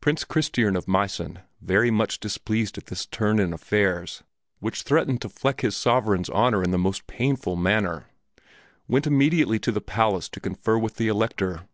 [0.00, 4.22] Prince Christiern of Meissen, very much displeased at this turn in affairs,
[4.60, 8.06] which threatened to fleck his sovereign's honor in the most painful manner,
[8.86, 11.66] went immediately to the palace to confer with the Elector.